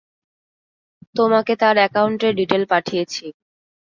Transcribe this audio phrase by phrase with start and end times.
[1.15, 3.25] তোমাকে তার অ্যাকাউন্টের ডিটেল পাঠিয়েছি।